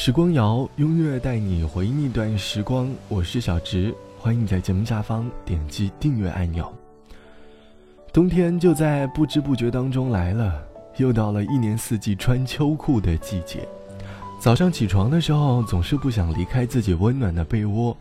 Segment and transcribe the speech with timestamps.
[0.00, 2.88] 时光谣，音乐带你回忆那段时光。
[3.08, 6.72] 我是小直，欢迎你在节目下方点击订阅按钮。
[8.12, 10.64] 冬天就在不知不觉当中来了，
[10.98, 13.68] 又到了一年四季穿秋裤的季节。
[14.38, 17.94] 早上起床的时候，总是不想离开自己温暖的被窝。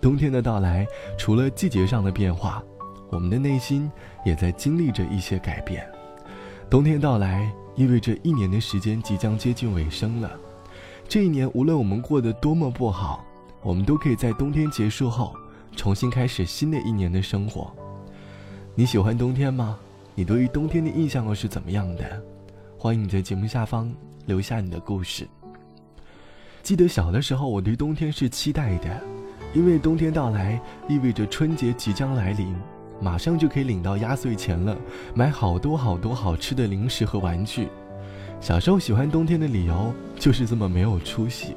[0.00, 0.84] 冬天的到来，
[1.16, 2.60] 除了季节上的变化，
[3.10, 3.88] 我们的内心
[4.24, 5.86] 也在经历着一些改变。
[6.68, 10.28] 冬天到来，意味着一年的时间即将接近尾声了。
[11.06, 13.24] 这一年，无论我们过得多么不好，
[13.62, 15.34] 我们都可以在冬天结束后，
[15.76, 17.70] 重新开始新的一年的生活。
[18.74, 19.78] 你喜欢冬天吗？
[20.14, 22.22] 你对于冬天的印象又是怎么样的？
[22.78, 23.92] 欢迎你在节目下方
[24.26, 25.28] 留下你的故事。
[26.62, 29.00] 记得小的时候，我对冬天是期待的，
[29.54, 32.56] 因为冬天到来意味着春节即将来临，
[33.00, 34.76] 马上就可以领到压岁钱了，
[35.14, 37.68] 买好多好多好吃的零食和玩具。
[38.44, 41.56] 小时候喜欢冬天的理由就是这么没有出息。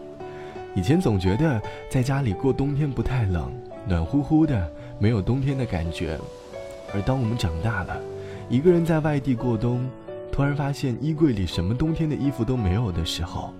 [0.73, 3.51] 以前总觉得在家里过冬天不太冷，
[3.85, 6.17] 暖乎乎的，没有冬天的感觉。
[6.93, 7.99] 而当我们长大了，
[8.47, 9.85] 一个人在外地过冬，
[10.31, 13.53] 突然发现衣柜里什么冬天的衣服都没有的时候，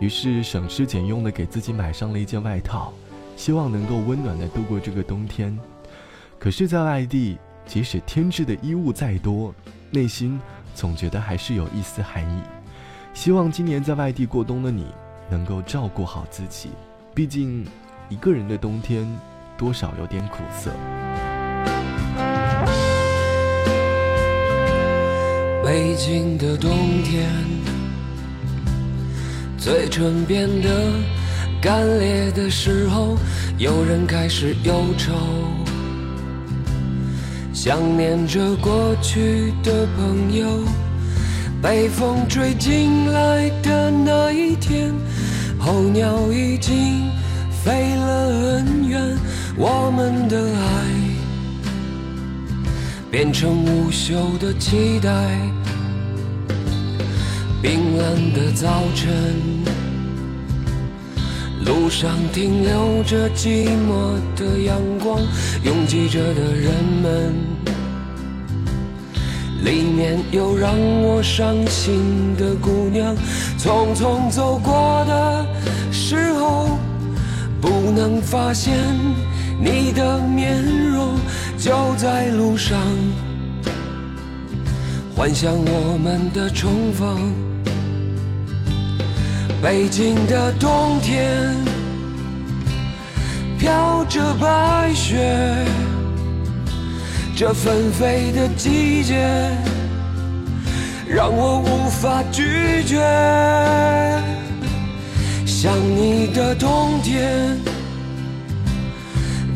[0.00, 2.92] 于是省吃俭用的给自己买上了一件外套，
[3.36, 5.56] 希望能够温暖的度过这个冬天。
[6.40, 9.54] 可是，在外地，即使添置的衣物再多，
[9.92, 10.40] 内心
[10.74, 12.42] 总觉得还是有一丝寒意。
[13.14, 14.86] 希望今年在外地过冬的你，
[15.30, 16.70] 能够照顾好自己。
[17.14, 17.64] 毕竟，
[18.08, 19.06] 一个人的冬天，
[19.56, 20.72] 多少有点苦涩。
[25.64, 26.70] 北京的冬
[27.04, 27.30] 天，
[29.56, 30.68] 嘴唇变得
[31.62, 33.16] 干裂的时候，
[33.58, 35.14] 有人开始忧愁，
[37.54, 40.83] 想念着过去的朋友。
[41.64, 44.92] 北风吹进来的那一天，
[45.58, 47.08] 候鸟已经
[47.64, 49.00] 飞了很远，
[49.56, 50.68] 我们的爱
[53.10, 55.10] 变成无休的期待。
[57.62, 59.10] 冰冷的早晨，
[61.64, 65.18] 路上停留着寂寞的阳光，
[65.62, 67.53] 拥挤着的人们。
[69.64, 73.16] 里面有让我伤心的姑娘，
[73.58, 75.46] 匆匆走过的
[75.90, 76.78] 时候，
[77.62, 78.74] 不能发现
[79.58, 81.18] 你的面容，
[81.56, 82.78] 就在路上
[85.16, 87.32] 幻想我们的重逢。
[89.62, 91.54] 北京的冬天
[93.58, 95.53] 飘着白雪。
[97.36, 99.26] 这纷飞的季节，
[101.08, 102.96] 让我无法拒绝。
[105.44, 107.58] 想你的冬天，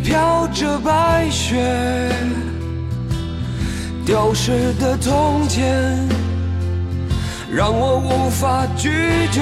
[0.03, 2.11] 飘着白雪，
[4.05, 5.97] 丢失的从前，
[7.49, 8.91] 让我无法拒
[9.31, 9.41] 绝。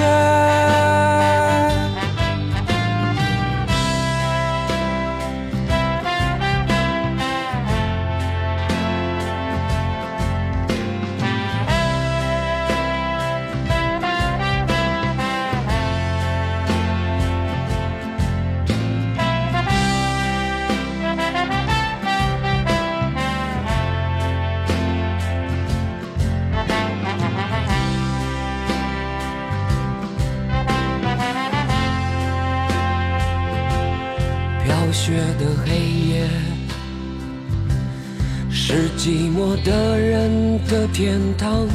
[39.47, 41.67] 寂寞的人的天堂。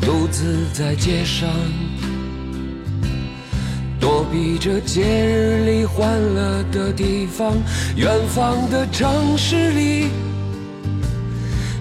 [0.00, 1.46] 独自在街上，
[4.00, 7.54] 躲避着节日里欢乐的地方。
[7.96, 10.08] 远方的城市里，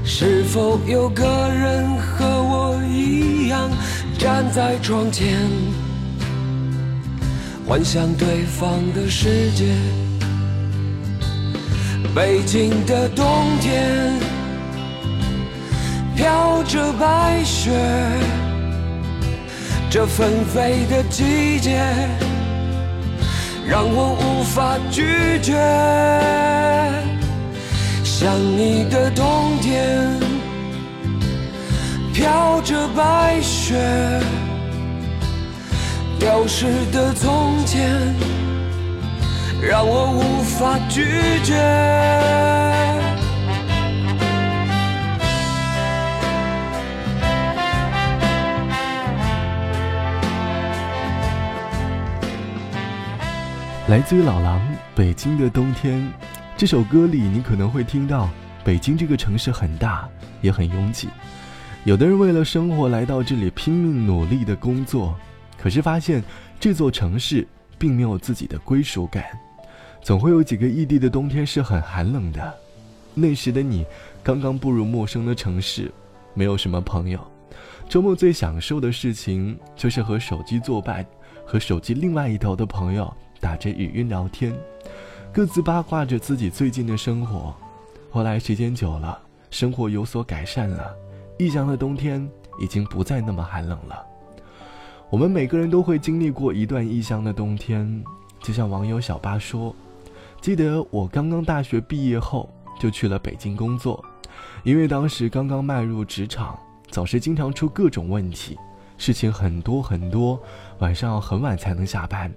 [0.04, 3.72] 是否有个人和我一样
[4.18, 5.38] 站在窗前，
[7.66, 9.66] 幻想对方的世界？
[12.14, 13.26] 北京的冬
[13.62, 14.20] 天
[16.20, 17.72] 飘着白雪，
[19.90, 21.80] 这纷飞的季节
[23.66, 25.54] 让我无法拒绝。
[28.04, 30.20] 想你的冬天
[32.14, 33.80] 飘着白雪，
[36.20, 38.14] 丢失的从前。
[39.62, 41.06] 让我无法拒
[41.44, 41.56] 绝。
[53.90, 54.62] 来自于老狼，
[54.94, 56.00] 《北京的冬天》
[56.56, 58.30] 这首歌里，你可能会听到
[58.64, 60.08] 北京这个城市很大，
[60.42, 61.08] 也很拥挤。
[61.86, 65.16] 有的人为了生活来到这里拼命努力的工作，
[65.58, 66.24] 可是发现
[66.60, 67.48] 这座城市
[67.80, 69.24] 并没有自己的归属感。
[70.04, 72.54] 总会有几个异地的冬天是很寒冷的。
[73.16, 73.84] 那时的你
[74.22, 75.92] 刚刚步入陌生的城市，
[76.36, 77.20] 没有什么朋友。
[77.90, 81.04] 周末最享受的事情就是和手机作伴，
[81.44, 84.56] 和手机另外一头的朋友打着语音聊天，
[85.34, 87.56] 各自八卦着自己最近的生活。
[88.10, 89.20] 后来时间久了，
[89.50, 90.96] 生活有所改善了，
[91.38, 92.28] 异乡的冬天
[92.60, 94.06] 已经不再那么寒冷了。
[95.10, 98.04] 我们每个人都会经历过一段异乡的冬天，
[98.42, 99.76] 就像网友小八说
[100.42, 102.50] ：“记得我刚刚大学毕业后
[102.80, 104.04] 就去了北京工作，
[104.64, 106.58] 因为当时刚刚迈入职场。”
[106.92, 108.58] 总是经常出各种问题，
[108.98, 110.42] 事情很多很多，
[110.80, 112.34] 晚上要很晚才能下班。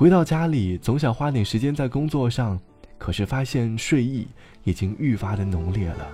[0.00, 2.58] 回到家里，总想花点时间在工作上，
[2.96, 4.26] 可是发现睡意
[4.64, 6.08] 已经愈发的浓烈了。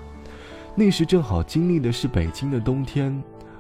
[0.75, 3.17] 那时正好经历的是北京的冬天，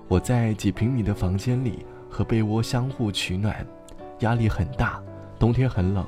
[0.08, 3.64] 我在几平米的房间里和被窝相互取暖，
[4.19, 5.00] 压力很大。
[5.38, 6.05] 冬天很冷，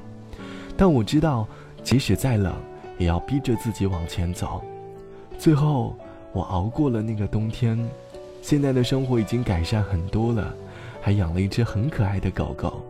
[0.77, 1.47] 但我知道，
[1.85, 2.53] 即使再冷，
[2.99, 4.65] 也要逼着自己往前走。
[5.39, 5.97] 最后。
[6.33, 7.89] 我熬过了那个冬天，
[8.43, 10.53] 现在的生活已经改善很多了，
[11.01, 12.85] 还养了一只很可爱的狗狗。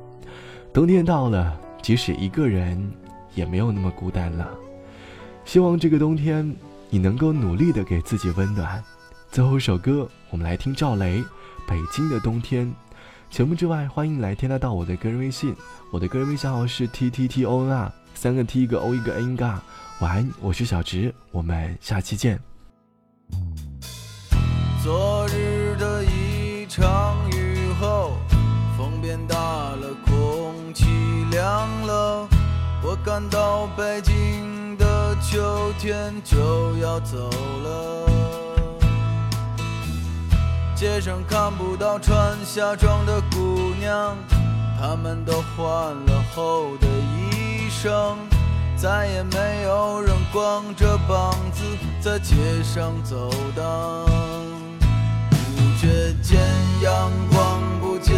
[0.72, 2.90] 冬天到了，即使一个人，
[3.34, 4.48] 也没有那么孤单了。
[5.44, 6.54] 希望这个冬天，
[6.90, 8.82] 你能够努力的给自己温暖。
[9.30, 11.20] 最后一首歌，我们来听赵雷
[11.66, 12.66] 《北京的冬天》。
[13.30, 15.54] 节目之外，欢迎来添加到我的个人微信，
[15.90, 19.60] 我的个人微信号是 t t t o n r，三个 t 一个 o 一个 n 嘎。
[20.00, 22.38] 晚安，我是小直，我们下期见。
[24.84, 27.07] 昨日的一场
[33.08, 37.30] 我感到北京的秋天就要走
[37.64, 38.06] 了。
[40.76, 44.14] 街上看不到穿夏装的姑娘，
[44.78, 48.14] 她们都换了厚的衣裳。
[48.76, 51.64] 再也没有人光着膀子
[52.02, 54.04] 在街上走荡，
[55.56, 56.38] 不觉间
[56.82, 58.14] 阳光不见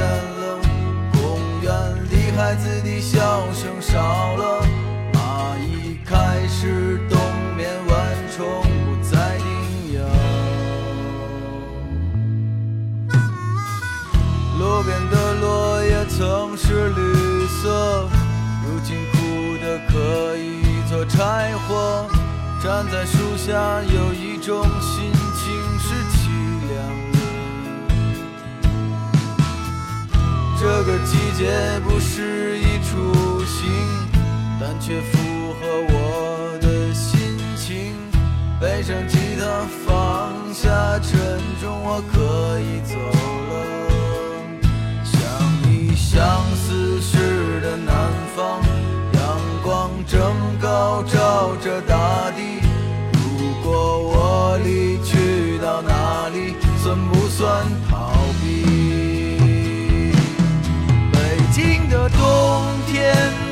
[21.67, 22.09] 火，
[22.63, 26.19] 站在树下，有一种心情是凄
[26.69, 26.77] 凉
[27.13, 27.19] 的。
[30.59, 32.95] 这个季节不适宜出
[33.45, 33.59] 行，
[34.61, 37.95] 但却符合我的心情。
[38.61, 42.95] 背上吉他，放下沉重，我可以走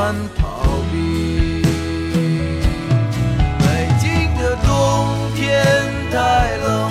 [0.00, 0.42] 算逃
[0.90, 1.60] 避。
[3.58, 3.62] 北
[4.00, 4.72] 京的冬
[5.36, 5.44] 天
[6.10, 6.90] 太冷，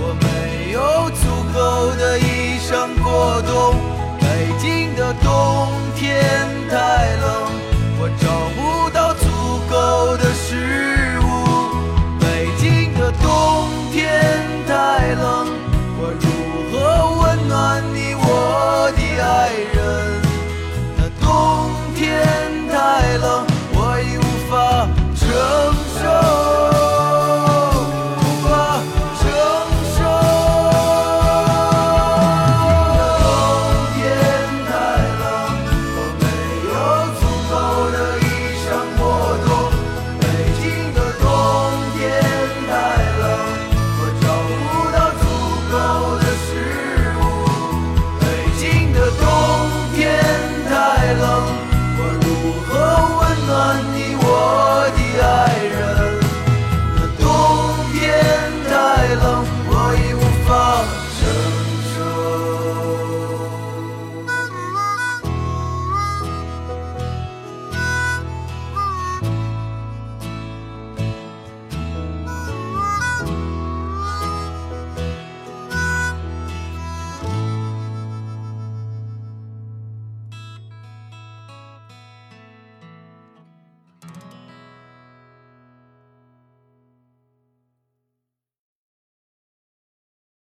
[0.00, 0.76] 我没有
[1.10, 1.22] 足
[1.54, 1.56] 够
[1.94, 2.68] 的衣裳
[3.00, 3.78] 过冬。
[4.18, 4.26] 北
[4.58, 6.04] 京的冬天
[6.68, 7.46] 太冷，
[8.00, 8.47] 我找。